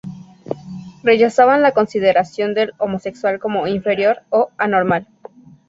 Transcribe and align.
Rechazaban 1.03 1.61
la 1.61 1.73
consideración 1.73 2.55
del 2.55 2.73
homosexual 2.79 3.37
como 3.39 3.67
inferior 3.67 4.23
o 4.31 4.49
anormal. 4.57 5.07